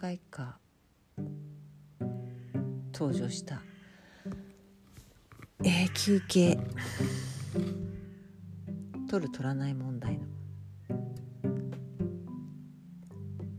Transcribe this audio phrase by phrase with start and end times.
[0.00, 0.56] 回か
[2.94, 3.60] 登場した。
[5.62, 6.58] えー、休憩。
[9.10, 10.24] 取る取らない問題の。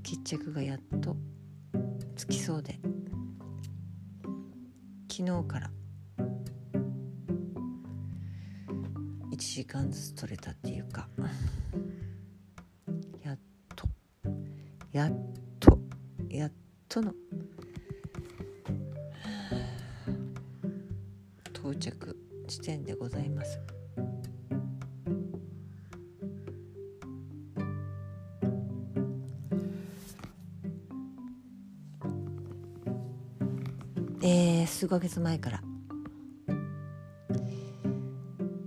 [0.02, 1.16] 決着がやっと
[2.16, 2.80] つきそうで。
[5.12, 5.72] 昨日から。
[9.32, 11.08] 1時間ずつ取れたっていうか。
[34.24, 35.62] えー、数ヶ月前から。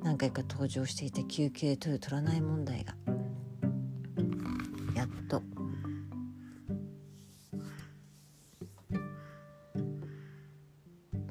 [0.02, 2.94] 何回か登場していた休憩取る取らない問題が。
[4.96, 5.42] やっと。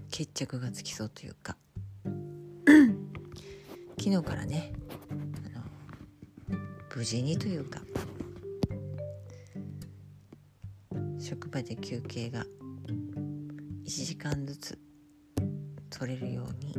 [0.09, 1.57] 決着がつきそうというか。
[3.99, 4.71] 昨日からね
[6.95, 7.81] 無事にというか。
[11.19, 12.45] 職場で休憩が
[14.23, 14.79] 間ずつ
[15.89, 16.77] 取れるように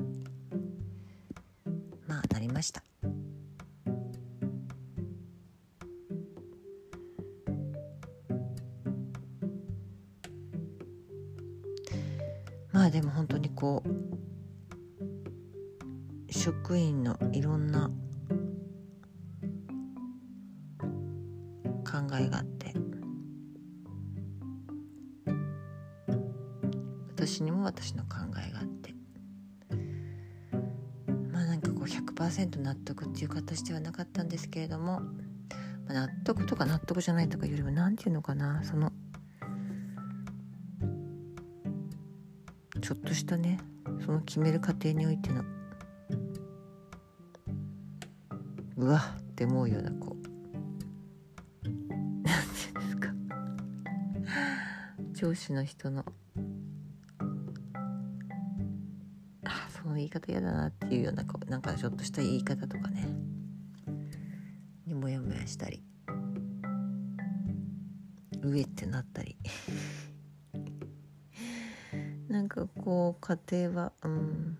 [2.08, 2.82] まあなりました。
[12.72, 13.88] まあでも本当にこう
[16.32, 17.90] 職員のいろんな
[21.84, 22.63] 考えがあって
[27.64, 28.94] 私にも私の考えがあって。
[31.32, 38.92] まあなんかこう100%納得っていう形ではなかったんですけれども、まあ、納得とか納得じゃないとかよりも何て言うのかなその
[42.80, 43.58] ちょっとしたね
[44.04, 45.42] その決める過程においての
[48.76, 50.28] うわって思うようなこう
[51.64, 52.30] 何て
[52.74, 53.08] 言うんですか。
[55.12, 56.04] 上司の人の
[60.04, 63.08] 言い方嫌だなっていうようなこうなんかちょっとした言い方とかね。
[64.86, 65.82] にモヤモヤしたり。
[68.42, 69.38] 上ってなったり。
[72.28, 73.38] なんかこう家
[73.68, 74.58] 庭はうん。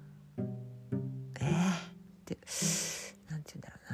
[1.40, 1.48] えー、っ
[2.24, 2.38] て
[3.28, 3.92] なんて言うんだろう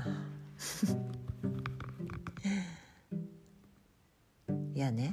[4.54, 4.60] な。
[4.72, 5.10] いやね。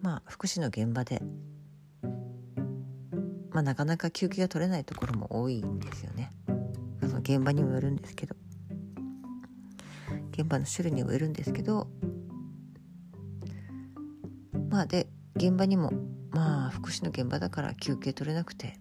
[0.00, 1.20] まあ福祉の現場で
[3.56, 6.30] まあなかなか休憩が取れないところも多いんですよね。
[7.00, 8.36] その現場にもよるんですけど。
[10.32, 11.88] 現場の種類にもよるんですけど。
[14.68, 15.90] まあで現場にも
[16.32, 18.78] まあ福祉の現場だから休憩取れなくて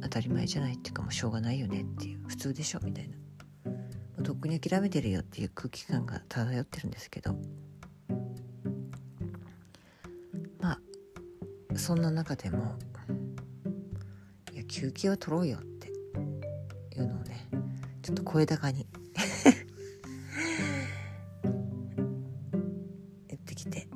[0.00, 3.16] 当たり前じゃないっていうかもうしょうがないよねっていう普通でしょみたいな。
[3.16, 3.74] も
[4.20, 7.36] うとっくに諦めてるよっていう空気感が漂ってるんですけど。
[10.60, 10.80] まあ
[11.76, 12.78] そんな中でも
[14.68, 15.86] 休憩は取ろうよって。
[16.96, 17.48] いうのをね
[18.02, 18.86] ちょっと声高に。
[23.28, 23.88] 言ってきて。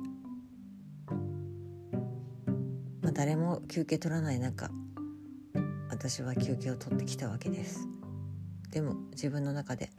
[3.01, 4.69] まあ誰も休憩取らない中
[5.89, 7.87] 私は休憩を取ってきたわけです。
[8.69, 9.91] でも自分の中で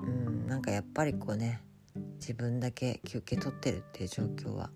[0.00, 1.62] うんなんかやっぱりこうね
[2.16, 4.70] 自分だけ休憩取ってるっていう状況は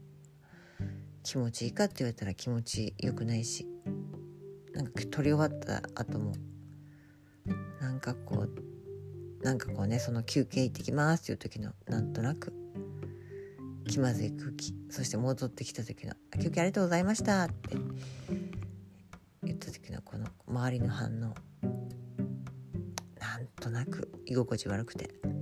[1.24, 3.66] 気持ちいいかって言われたら気持ちよくないし
[4.74, 6.34] なんか取り終わった後も
[7.80, 12.52] なんかこうなんかこうねその休憩行ってきますっていう時のなんとなく
[13.88, 16.12] 気まずい空気そして戻ってきた時の
[16.42, 17.76] 「休憩ありがとうございました」って
[19.42, 21.34] 言った時のこの周りの反応
[23.18, 25.33] なんとなく居心地悪くて。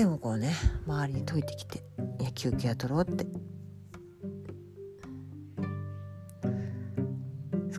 [0.00, 0.54] でもこうね
[0.86, 1.84] 周りに解いてきて
[2.18, 3.26] 「いや休憩は取ろう」って。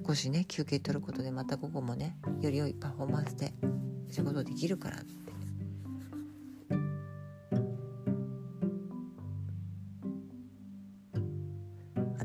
[0.07, 3.56] 少しね休憩取ることでまた午後もねより良いパフォーマンスで
[4.07, 5.15] 仕事できるからって。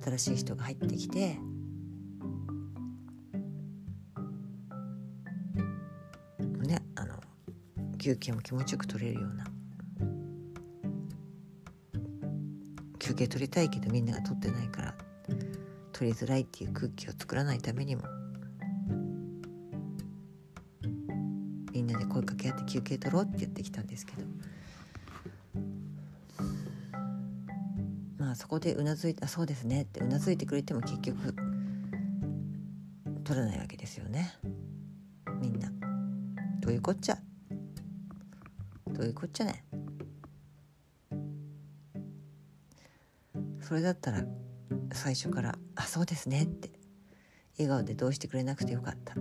[0.04, 1.38] 新しい人が入ってきて
[6.66, 7.18] ねあの
[7.96, 9.55] 休憩も気持ちよく取れるような
[13.16, 14.94] 休憩取りたいけどみんなが取ってないから
[15.92, 18.02] 取りづらいっていう空気を作らないためにも
[21.72, 24.22] みんなで声かけ合って休憩取ろうって言ってきたんですけど
[28.18, 31.34] まあそこでうなずいて「あそうですね」ってうなずいてくれても結局
[33.24, 34.34] 取らないわけですよね。
[35.40, 35.72] みんな。
[36.60, 37.18] どういうこっちゃ？
[38.92, 39.64] どういうこっちゃね？
[43.66, 44.24] それだったら
[44.92, 46.70] 最初から「あそうですね」って
[47.58, 49.16] 笑顔でどうしてくれなくてよかった。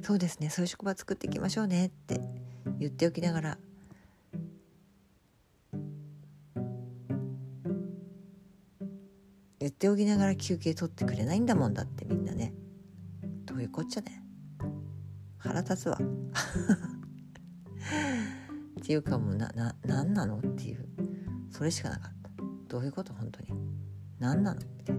[0.00, 2.18] そうですねそういう職場作っていきましょうねって
[2.78, 3.58] 言っておきながら
[9.60, 12.54] 言っておきながら休憩取ってくれないんだもんだってみんなね。
[13.44, 14.24] どういうこっちゃね。
[15.36, 15.98] 腹立つわ。
[18.80, 20.88] っていうかもうなな何なのっていう。
[21.50, 22.21] それしかなかった。
[22.72, 23.12] どういうこと？
[23.12, 23.48] 本当に。
[24.18, 24.60] 何なの？
[24.62, 24.94] って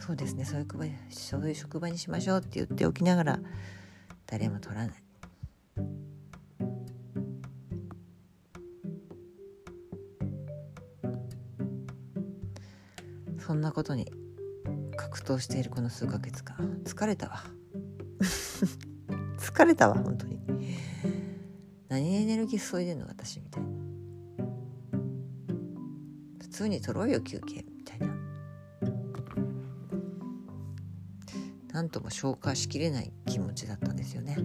[0.00, 0.44] そうですね。
[0.44, 3.38] そういう職場そういう職場にしましょうって言っておきながら
[4.26, 4.94] 誰も取らない。
[13.38, 14.10] そんなことに
[14.96, 17.44] 格闘しているこの数ヶ月間疲れたわ。
[19.38, 20.40] 疲れたわ本当に。
[21.88, 23.06] 何エネルギー注いでんの？
[23.06, 23.69] 私みたいな。
[26.60, 28.08] 通に取ろうよ休憩みたいな。
[31.72, 34.36] なんとも消化しきれない気持ちだったんですよね。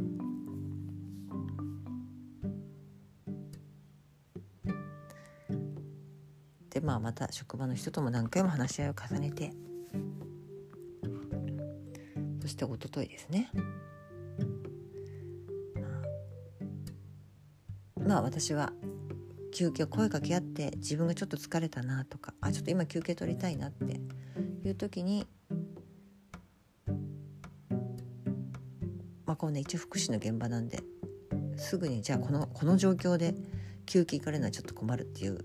[6.69, 9.51] でまあまた職場の人とも何回も話し合いを重ねて。
[12.39, 13.51] そして一昨日ですね。
[18.00, 18.71] まあ私は
[19.56, 24.02] 休憩声かけ合って自分がちょっと疲れたなとかあちょっと今休憩取りたいなって
[24.68, 25.25] いう時に
[29.25, 30.84] まあこうね一応福祉の現場なんで
[31.56, 33.34] すぐにじゃあこのこの状況で
[33.86, 35.40] 休憩行かれるのはちょっと困るっていう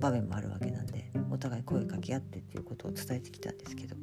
[0.00, 3.96] 場面もあるわけなんでお互い声かけ合ってっていうことを伝えてきたんですけど。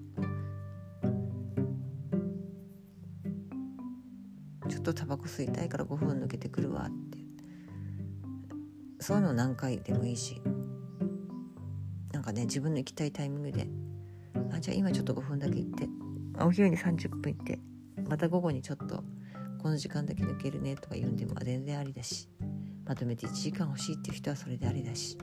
[4.70, 7.03] ちょっとタバコ吸いたいから5分抜けてくるわって
[9.04, 10.42] そういうの何回でもいいし。
[12.14, 13.68] なんかね自分の行きたいタイミングで。
[14.54, 15.90] あじゃあ今ちょっと5分だけ行って。
[16.40, 17.60] お昼に30分行って。
[18.08, 19.04] また午後にちょっと
[19.62, 22.30] この時間だけ抜けるねとか言うんでも全然ありだし。
[22.86, 25.18] まとめて1時間欲しいっていう人はそれでありだし。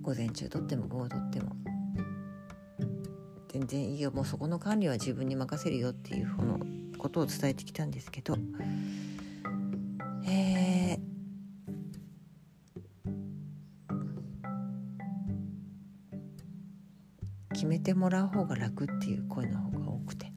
[0.00, 1.56] 午前中とっても午後とっても。
[3.48, 4.12] 全然いいよ。
[4.12, 6.60] もうそこの管理は自分に任せるよっていうふうの
[6.98, 8.36] ことを伝えてきたんですけど。
[17.60, 20.32] 決めてもらう方が楽っていう声の方が多くて。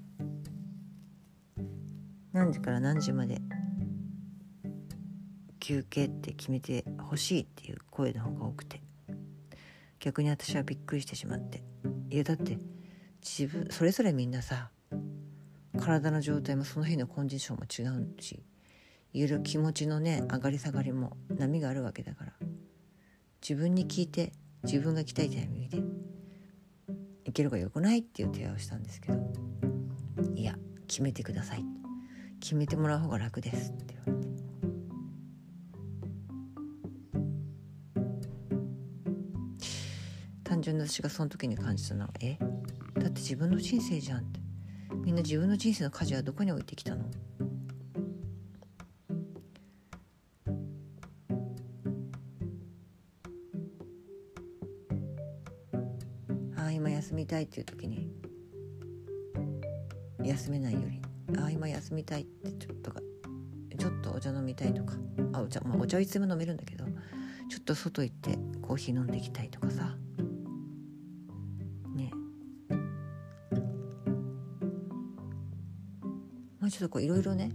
[2.33, 3.39] 何時から何時まで
[5.61, 8.81] 休憩って決めてほしいっていう声の方が多くて。
[10.01, 11.63] 逆に私はびっくりしてしまって。
[12.09, 12.57] いやだって
[13.21, 14.71] 自分それぞれみんなさ
[15.79, 18.43] 体の状態もその日のコンディションも違うし
[19.13, 22.33] いろいろ気持ちのね上がり下がりも波があるわけだから
[23.41, 24.33] 自分に聞いて
[24.65, 25.92] 自分が来たいタイミングで
[27.33, 29.17] いけるかよくないっていう提案をしたんですけど
[30.35, 30.55] いや
[30.87, 31.65] 決めてください。
[32.39, 34.33] 決めてもらう方が楽ですって言われて。
[40.43, 42.37] 単純な私がその時に感じたのはえ？
[42.37, 44.39] だって自分の人生じゃんって。
[45.03, 47.09] みんな自分の人生の舵はどこに置いてきたの？
[57.33, 58.11] たいっていう時に
[60.23, 61.01] 休めないより
[61.39, 62.99] ああ今休みたいってちょっとか
[63.75, 64.93] ちょっとお茶飲みたいとか
[65.33, 66.85] あお茶、まあ、お茶はいつでも飲めるんだけど
[67.49, 69.95] ちょっと外行ってコーヒー飲んでいきたいとかさ。
[71.95, 72.11] ね。
[76.59, 77.51] まあちょっとこういろいろね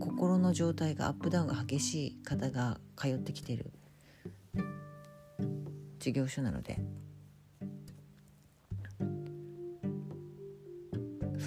[0.00, 3.70] 心の状態がアップダウンが激しい方が通ってきてる
[5.98, 6.80] 事業所なので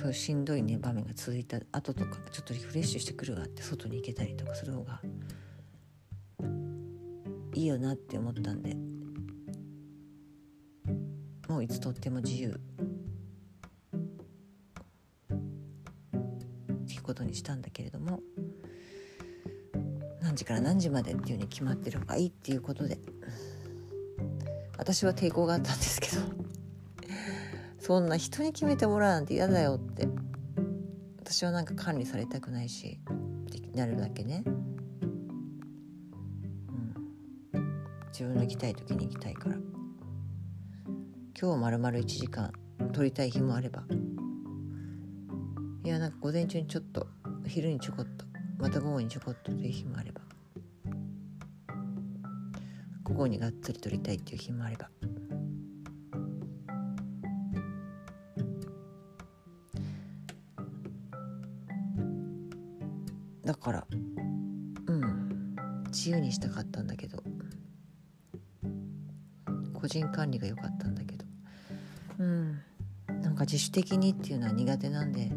[0.01, 4.99] そうしんどいね場面が続いた後とかちょっとリフレッシュしてくるわって外に行けたりとかする方が
[7.53, 8.75] いいよなって思ったんで。
[11.47, 12.49] もういつとっても自由。
[12.49, 12.57] っ
[16.87, 18.21] ていうことにしたんだけれども
[20.21, 22.97] 何時から何時までっていうふうに決まってる方がいいっていうことで。
[24.79, 26.40] 私は抵抗があったんですけど。
[27.91, 30.07] そんな人に決めてもらうなんて嫌だよって。
[31.19, 33.01] 私はなんか管理されたくないし
[33.75, 34.49] なるだけね、う
[37.57, 39.57] ん、自分の行きたい時に行きたいから。
[41.37, 42.53] 今日まるまる1時間
[42.93, 43.83] 撮りたい日もあれば。
[45.83, 47.07] いやなんか午前中にちょっと
[47.45, 48.23] 昼にちょこっと
[48.57, 50.21] また午後にちょこっとという日もあれば。
[53.03, 54.89] 午後にがっつり撮りたいっていう日もあれば
[63.43, 63.95] だからう
[64.93, 65.55] ん
[65.87, 67.21] 自由にしたかったんだけど。
[69.81, 71.25] 個人管理が良かったんだけど。
[72.19, 72.61] うん。
[73.21, 75.31] なんか自主的にっていうのは苦手なんで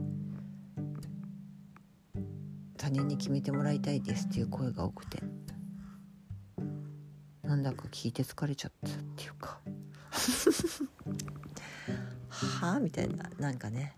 [2.77, 5.23] 他人に決めてもらいたいですっていう声が多くて。
[7.43, 9.61] なんだか聞いて疲れちゃったっていうか。
[12.29, 13.31] はあみたいな。
[13.39, 13.97] なんかね。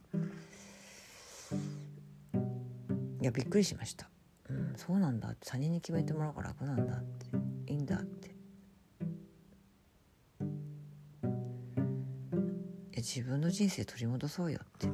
[3.27, 4.09] いやびっくりしました、
[4.49, 5.51] うん、そうなんだって。
[5.51, 7.27] 他人に決めてもらうから楽なんだって。
[7.73, 8.37] いいんだって。
[12.95, 14.87] 自分の人生取り戻そうよって。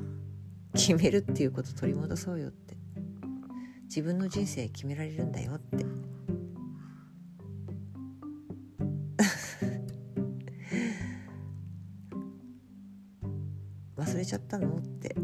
[0.72, 2.74] 決めるっていうこと取り戻そうよって。
[3.84, 5.84] 自分の人生決められるんだよって。
[13.94, 15.14] 忘れちゃったのって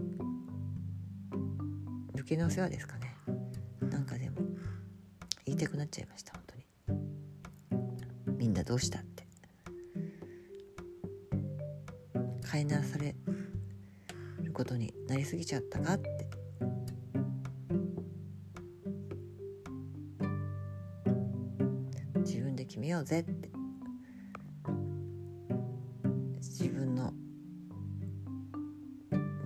[2.28, 3.16] 余計なお世話ですかね。
[3.80, 4.36] なんかでも
[5.46, 6.56] 言いたくなっちゃいました本当
[8.34, 8.36] に。
[8.36, 9.26] みんなどうしたって。
[12.42, 13.14] 飼いならされ
[14.42, 16.28] ることになりすぎちゃったかって。
[22.16, 23.50] 自分で決めようぜって。
[26.36, 27.10] 自分の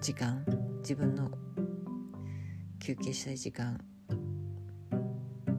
[0.01, 0.45] 時間
[0.81, 1.31] 自分の
[2.93, 3.81] 休憩したい時間。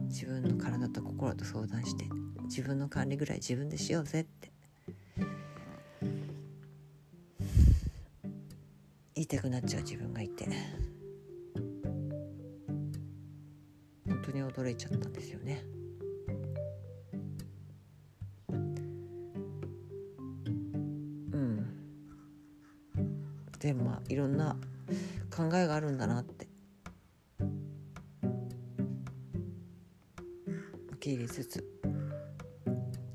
[0.06, 2.04] 自分の体と心と相談して
[2.44, 4.52] 自分の管理ぐらい自分でしようぜって。
[9.16, 10.46] 言いたくなっちゃう自分がいて。
[14.06, 15.64] 本当に驚いちゃったんですよね。
[21.32, 21.66] うん。
[23.58, 24.56] でまあいろんな
[25.34, 26.33] 考えがあるんだなって
[31.04, 31.62] 受け入れつつ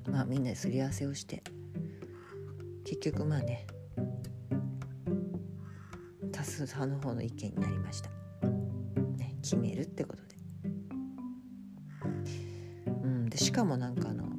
[0.07, 1.41] まあみんなですり合わせをして
[2.85, 3.65] 結局まあね
[6.31, 8.11] 多数派の方の意見になりました。
[9.17, 10.35] ね、決めるってことで。
[13.03, 14.29] うん、でしかもなんかあの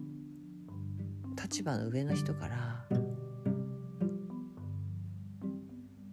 [1.42, 2.86] 立場の上の人から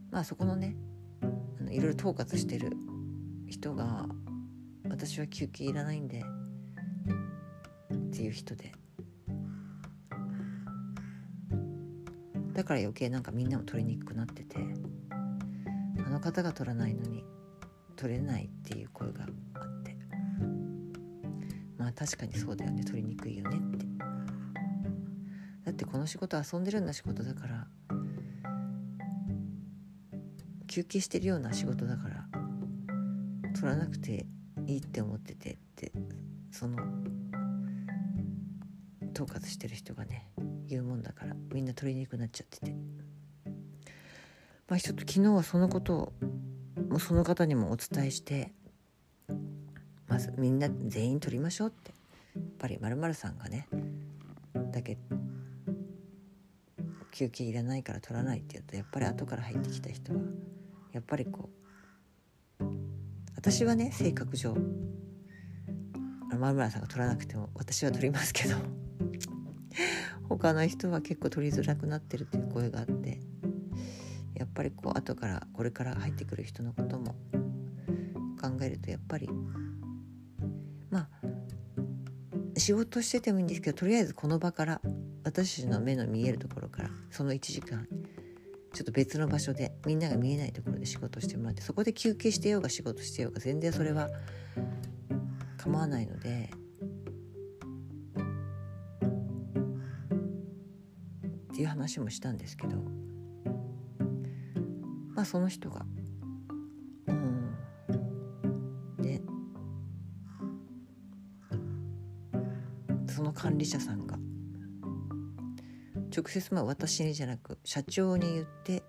[0.10, 0.76] まあそこのね
[1.70, 2.72] いろいろ統括してる
[3.48, 4.08] 人が
[4.90, 6.24] 私は休憩いらないんで
[8.18, 8.72] っていう人で。
[12.54, 14.58] だから余計なんかみんなも取りにくくなってて
[16.04, 17.24] あの方が取らないのに
[17.96, 19.96] 取れないっていう声があって。
[21.78, 23.86] まあ確かにそうだよね取りにくいよねって。
[25.66, 27.68] だってこの仕事遊んでるような仕事だから
[30.66, 32.26] 休憩してるような仕事だから
[33.54, 34.26] 取らなくて
[34.66, 35.60] いいって思ってて。
[39.24, 40.30] 統括してる人がね
[40.68, 42.76] 言うもんだからみんな取りにくくなっちゃってて。
[44.70, 46.14] まあ、ちょっと昨日はそのことを
[46.90, 48.52] もうその方にもお伝えして
[50.10, 51.94] まずみんな全員取りましょうって。
[52.36, 53.68] やっぱりまるさんがね
[54.72, 54.98] だけ
[57.12, 60.20] 休憩いらないから取らないって言うとやっぱり後から入ってきた人は
[60.92, 61.50] やっぱりこ
[62.60, 62.64] う
[63.36, 64.56] 私はね性格上
[66.38, 68.77] まるさんが取らなくても私は取りますけど。
[70.30, 73.20] 他の人は結構取りづらくなってるっていう声があって
[74.36, 77.16] やっぱりこう後からこれから入ってくる人のことも
[78.40, 79.30] 考えるとやっぱり
[80.90, 81.08] まあ
[82.58, 84.82] 仕事しててもいいんですけどとりあえずこの場から
[85.24, 87.88] 私たちの目の見えるところからその1時間
[88.74, 94.10] ちょっと別の場所でみんなが見えないところで仕事してもらってそこで休憩してようが仕事してようが全然それは
[95.58, 96.52] 構わないので
[102.00, 102.78] もしたんですけど
[105.16, 105.86] まあその人が
[107.08, 107.56] うん。
[109.02, 109.22] で
[113.12, 114.18] その管理者さんが
[116.16, 118.84] 直接まあ私にじゃなく社長に言って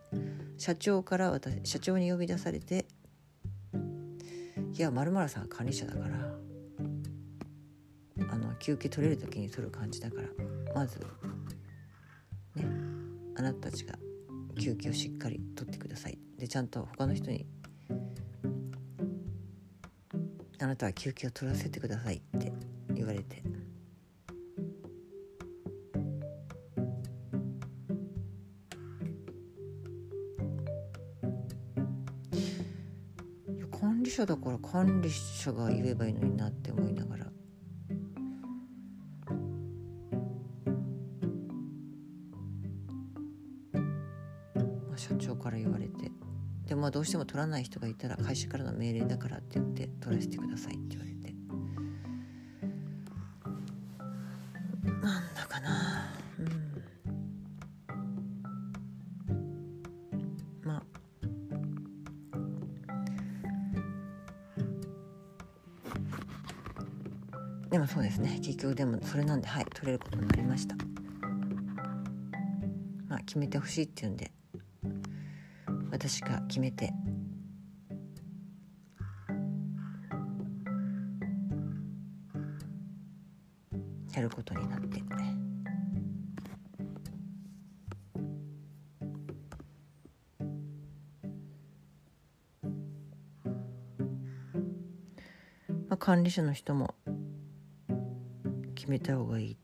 [0.59, 2.87] 社長から私社長に呼び出されて
[4.73, 6.15] いや〇〇さん管理者だから
[8.31, 10.29] あの休憩取れる時に取る感じだから
[10.75, 11.01] まず
[13.53, 13.95] なたたちが
[14.61, 16.19] 休憩をしっかり取ってください。
[16.39, 17.47] でちゃんと他の人に
[20.61, 22.53] あなたは休憩を取らせてくださいって
[22.95, 23.43] 言われて。
[33.81, 37.27] 管理者だから管理者が言えばいいのになって思いながら。
[46.99, 51.33] どうしても取らない人がいたら会社からの命令だからって言って取らせてくださいって言われて。
[55.01, 56.11] なんだかな。
[56.41, 56.83] うん。
[60.67, 60.83] まあ。
[67.71, 68.41] でもそうですね。
[68.43, 70.75] 結局でもそれなんではい取れることになりました。
[73.07, 74.33] まあ決めてほしいっていうんで
[76.01, 76.93] 私が決めて
[84.15, 85.01] やることになって
[95.89, 96.95] まあ、管理者の人も
[98.77, 99.57] 決めた方がいいっ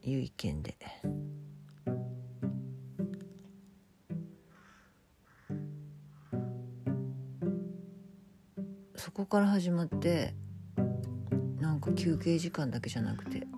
[0.00, 0.78] ていう意見で。
[9.02, 10.32] そこから始まって
[11.58, 13.48] なんか休憩時間だけじゃなくて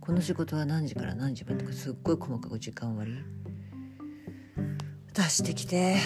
[0.00, 3.24] この仕事は何時から何時までとかすっごい細かく時間割
[5.14, 5.96] 出してきて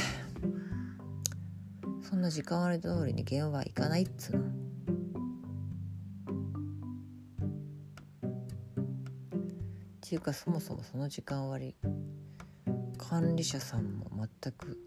[2.01, 4.45] そんな時間割通りに現場行かないっつうの。
[4.45, 4.45] っ
[10.01, 11.75] ていうかそもそもその時間割
[12.99, 14.80] 管理者さんも全く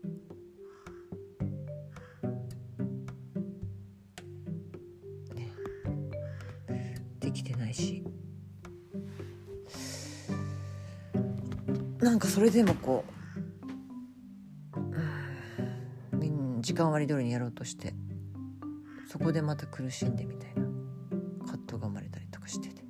[12.34, 13.06] それでもこ
[14.76, 14.80] う、
[16.18, 17.94] うん、時間割り通りにやろうとして
[19.08, 20.64] そこでまた苦しんでみたいな
[21.46, 22.82] 葛藤が生まれたりとかしてて。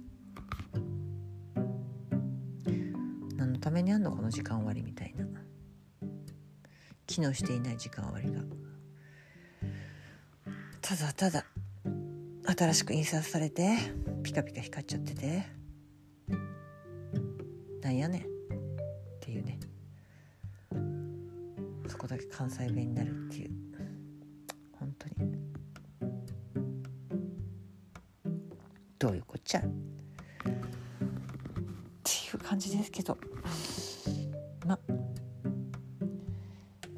[3.35, 5.25] 何のためにあんのこの時間割りみたいな。
[7.05, 8.39] 機能していない時間割りが。
[10.79, 11.45] ただただ
[12.45, 13.75] 新しく印刷されて
[14.23, 15.43] ピカピカ光っちゃってて。
[17.81, 18.32] なんやねん。
[22.35, 23.51] 関西弁になるっていう。
[24.79, 25.15] 本当に。
[28.97, 29.59] どういうこっちゃ？
[29.59, 29.71] ってい
[32.33, 33.17] う感じですけど。
[34.65, 34.79] まあ。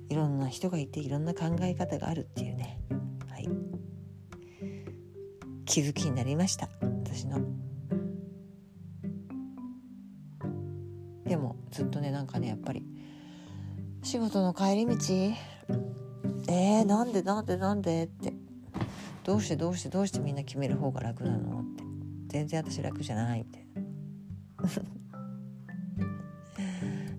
[0.10, 2.80] いろんな人がいていろんな考え方があるっていうね。
[3.28, 3.50] はい。
[5.66, 6.70] 気づきになりました。
[6.82, 7.42] 私の。
[14.06, 14.94] 仕事の帰り道？
[16.48, 18.04] えー、なんでなんでなんで？
[18.04, 18.34] って。
[19.24, 21.62] どうしてどうしてどうしてみんな決める方が楽なの？
[21.62, 21.84] って。
[22.28, 23.40] 全然私楽じゃない。
[23.40, 23.66] みたい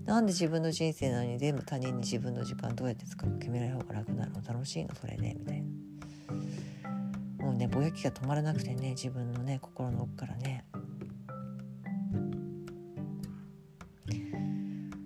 [0.05, 0.13] な。
[0.13, 4.35] なんで自分の人生なのに全部他人に自分の時間どうやって使うか決められる方が楽なの？
[4.41, 4.95] 楽しいの？
[4.95, 5.35] それで。
[5.37, 7.45] みたいな。
[7.45, 10.63] もうねぼやきが止まらなくてね自分のね心の奥からね。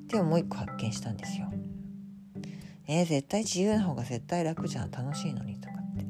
[0.08, 1.52] でももう一個発見したんですよ。
[2.93, 6.04] えー、絶対自由な方が絶対楽じゃん楽しいのにとかって。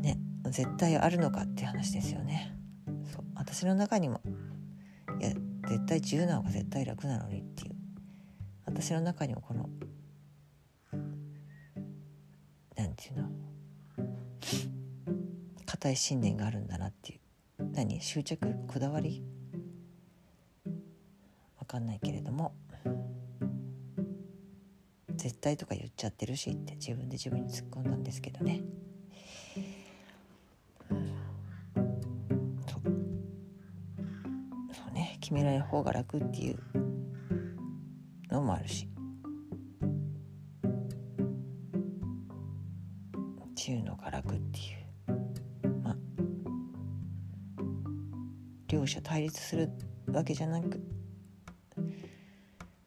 [0.00, 2.56] ね絶対あるのかっていう話ですよね。
[3.12, 4.20] そう私の中にも。
[5.20, 5.30] いや
[5.68, 7.74] 絶対自由な方が絶対楽なのにっていう。
[8.64, 9.68] 私の中にもこの
[12.76, 13.28] なんていうの？
[15.66, 17.20] 固い信念があるんだなっていう。
[17.72, 18.00] 何？
[18.00, 18.54] 執着？
[18.68, 19.24] こだわり？
[21.58, 22.54] わかんないけれども。
[25.16, 28.62] 絶対とか言っちゃってるしって自分で自分に突っ込んだんですけどね。
[30.88, 32.82] そう。
[34.72, 35.16] そうね。
[35.20, 36.58] 決められる方が楽っていう
[38.30, 38.88] のもあるし。
[43.46, 44.62] っていうのが楽ってい
[45.66, 45.70] う。
[45.82, 45.96] まあ。
[48.68, 49.70] 両者対立する
[50.08, 50.82] わけじゃなく。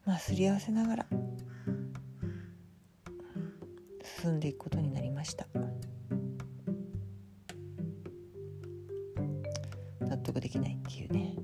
[0.04, 1.06] まあすり合わせながら。
[4.28, 5.46] 進んでいくことになりました。
[10.00, 11.34] 納得できないっていうね。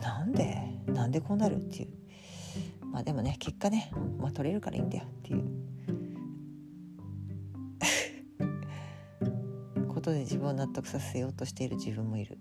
[0.00, 0.56] なんで？
[0.86, 1.88] なんでこうなるっていう。
[2.86, 5.44] まあでもね結果ね、まあ、取れるからいいんだよっていう。
[9.92, 12.38] ことで自分を納得させようとしている自分もいる。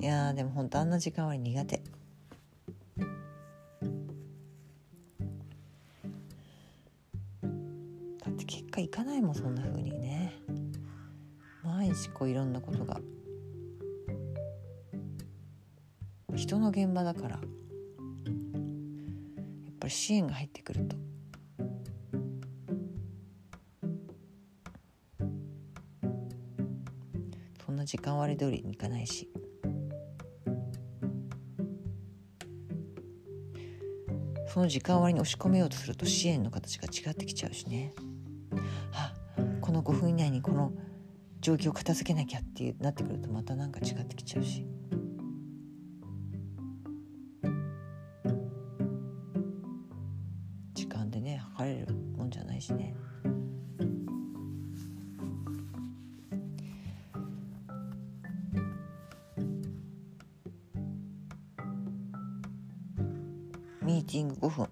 [0.00, 1.93] いやでも本当あんな時間割苦手。
[12.14, 13.00] 毎日こういろんなことが。
[16.34, 17.28] 人の現場だから。
[17.30, 17.40] やっ
[19.80, 20.96] ぱり支援が入ってくると。
[27.66, 29.28] そんな時間割り通りにいかないし。
[34.48, 37.92] その時間割に押し込めようとすると支援の形が違ってきちゃうしね。
[38.92, 39.12] あ
[39.60, 40.72] この5分以内にこの
[41.44, 44.66] 状況を片付けなきゃっていうなってくるとまたなんか違ってきちゃうし。
[50.72, 52.94] 時間でね測れるもんじゃないしね。
[63.82, 64.66] ミーティング5分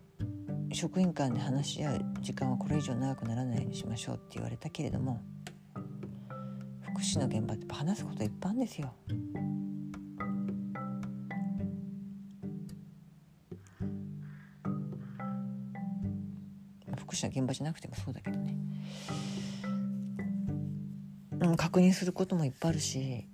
[0.72, 5.20] 職員間で話し合う時間はこれ以上長くならないようにしましょうって言われたけれども
[7.12, 8.94] 福祉の現場って話すこといっぱいあるんですよ。
[16.96, 18.56] 福祉の現場じゃなくてもそうだけどね、
[21.40, 23.26] うん、確認することもいっぱいあるし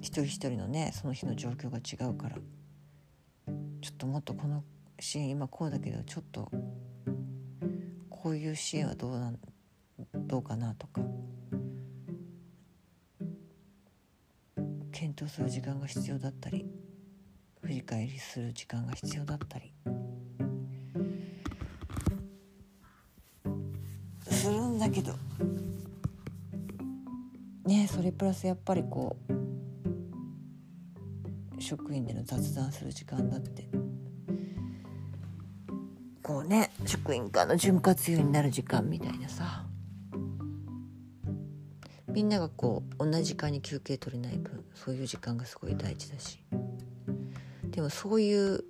[0.00, 2.36] 一人一人のねその日の状況が違うから
[3.80, 4.64] ちょっともっとこの
[4.98, 6.50] 支援今こうだけどちょっと
[8.10, 9.38] こういう支援はどうなん
[10.14, 11.00] どうかなとか。
[14.92, 16.64] 検討する時間が必要だったり
[17.62, 19.72] 振り返りする時間が必要だったり。
[24.30, 25.14] するんだけど。
[27.64, 29.32] ねそれプラスやっぱりこう
[31.60, 33.68] 職員での雑談する時間だって。
[36.22, 39.64] こうね職員間の潤滑油になる時間みたいなさ。
[42.12, 46.38] みんながこう同じ時間に休憩取れない分そういう時間がすごい大事だし。
[47.70, 48.64] でもそういう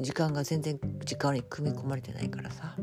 [0.00, 2.76] 時間が全然時間に組み込まれてないからさ。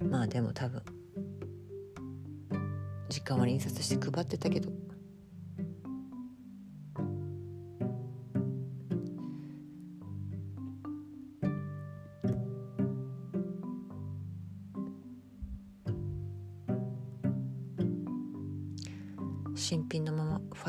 [0.00, 0.82] まあでも多分
[3.08, 4.70] 時間は印刷して配ってたけど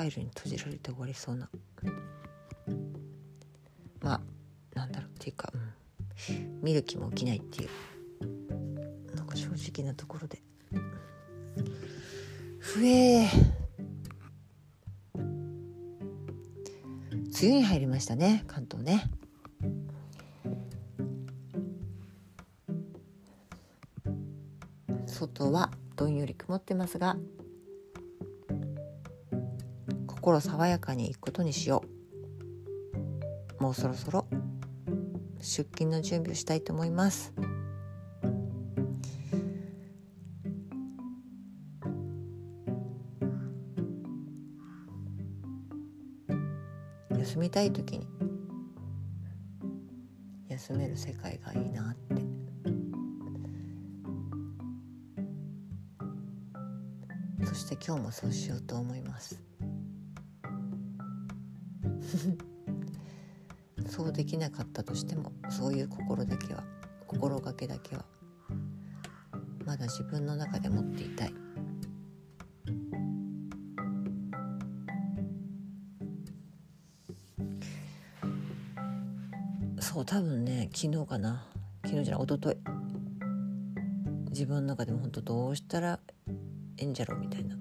[0.04, 1.50] イルに閉じられて終わりそうな。
[4.02, 4.22] まあ
[4.76, 5.52] なんだろうっていうか、
[6.30, 10.42] うん、見る気も起きないっていうなんか正直なところで。
[12.60, 13.28] ふえ
[17.44, 19.04] 梅雨に入りましたね関東ね。
[25.06, 27.18] 外はどんより曇ってますが
[30.24, 31.84] 心爽やかに行くことにしよ
[33.60, 33.62] う。
[33.62, 34.26] もうそろそろ
[35.42, 37.34] 出勤の準備をしたいと思います。
[47.20, 48.08] 休みたい時に
[50.48, 52.24] 休める世界がいいなって。
[57.46, 59.53] そして今日もそうしようと思います。
[64.04, 66.62] そうできなかったとしてもそういう心だけは
[67.08, 68.04] 心がけだけは
[69.66, 71.34] まだ自分の中で持っていたい。
[79.80, 81.46] そう多分ね昨日かな。
[81.86, 82.58] 昨日じゃない一昨日
[84.32, 87.56] 自分の中でも本当どうしたらええんじゃろうみたいな。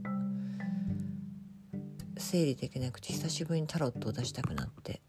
[2.19, 5.03] 整理できなくて久しぶりにタロットを出したくなって。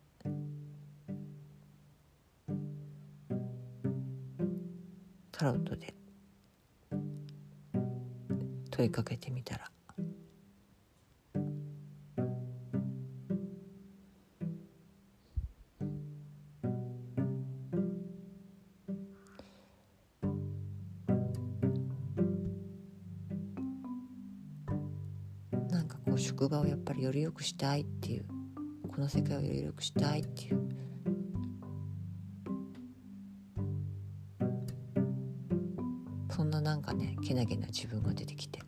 [5.51, 5.93] クで
[8.71, 9.69] 問いかけてみたら。
[25.69, 28.25] なんかこう職場をやっぱりより良くしたいっていう
[28.87, 30.82] この世界をより良くしたいっていう
[37.43, 38.61] なげな自分が出てきて。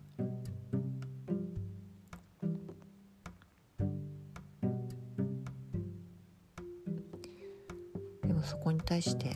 [8.22, 9.34] でもそこに対して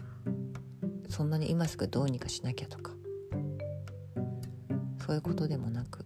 [1.09, 2.93] そんなに今すぐどうにかしなきゃとか。
[5.07, 6.05] そういうことでもなく。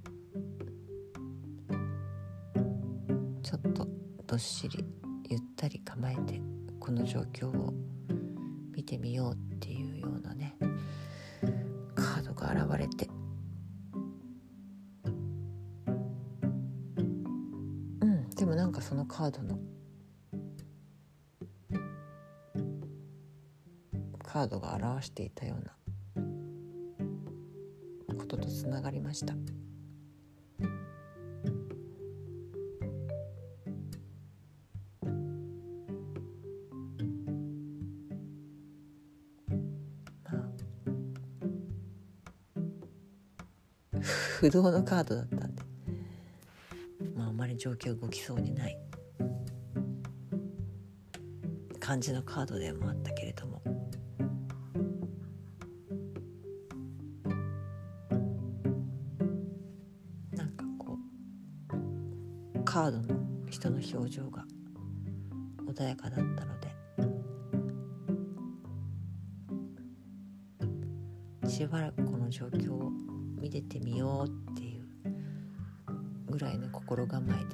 [3.43, 3.89] ちょっと
[4.29, 4.85] どっしり
[5.29, 6.41] ゆったり構えて
[6.79, 7.75] この状況を
[8.73, 10.57] 見てみようっていうようなね
[11.97, 13.24] カードが現れて。
[18.95, 19.59] そのカードの。
[24.23, 25.75] カードが表していたような。
[28.17, 29.35] こととつながりました。
[29.35, 29.41] ま
[43.91, 44.05] あ。
[44.39, 45.63] 不動のカードだったんで。
[47.17, 48.84] まああまり状況動きそうにない。
[51.85, 53.61] 感じのカードでもあったけれども。
[60.33, 60.97] なんかこ
[61.75, 63.21] うカードの
[63.51, 64.47] 人の表情が
[65.67, 66.75] 穏やかだったので。
[71.51, 72.91] しばらくこの状況を
[73.39, 74.87] 見ててみようっていう
[76.31, 77.45] ぐらいの心構え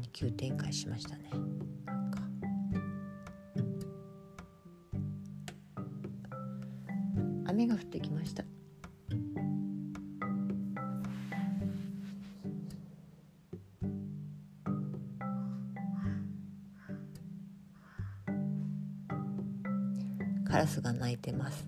[0.00, 1.30] に急展開しましたね。
[7.46, 8.44] 雨が降ってきました。
[20.44, 21.66] カラスが鳴いてます。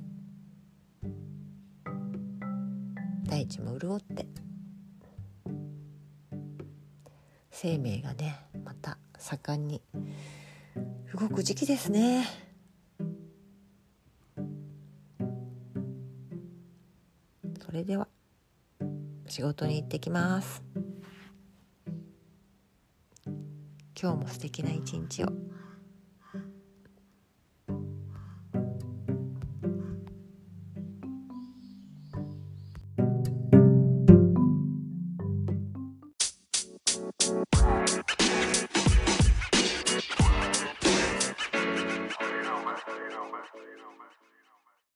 [3.28, 4.41] 大地も潤って。
[7.64, 9.80] 生命がねまた盛んに
[11.14, 12.26] 動く時期ですね。
[17.64, 18.08] それでは
[19.28, 20.60] 仕事に行ってきます。
[23.26, 25.28] 今日も素敵な一日を。